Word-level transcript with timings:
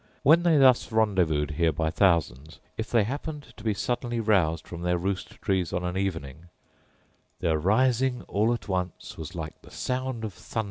When 0.23 0.41
they 0.41 0.57
thus 0.57 0.91
rendezvoused 0.91 1.51
here 1.57 1.71
by 1.71 1.91
thousands, 1.91 2.59
if 2.75 2.89
they 2.89 3.03
happened 3.03 3.53
to 3.55 3.63
be 3.63 3.75
suddenly 3.75 4.19
roused 4.19 4.67
from 4.67 4.81
their 4.81 4.97
roost 4.97 5.39
trees 5.43 5.71
on 5.71 5.83
an 5.83 5.95
evening, 5.95 6.45
Their 7.39 7.59
rising 7.59 8.23
all 8.23 8.51
at 8.51 8.67
once 8.67 9.15
was 9.15 9.35
like 9.35 9.61
the 9.61 9.69
sound 9.69 10.23
Of 10.23 10.33
thunder 10.33 10.39
heard 10.39 10.49
remote…. 10.55 10.59